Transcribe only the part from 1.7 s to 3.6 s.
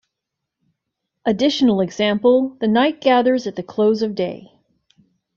example: The night gathers at